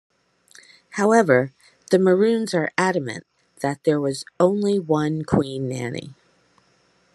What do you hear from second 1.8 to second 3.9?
the Maroons are adamant that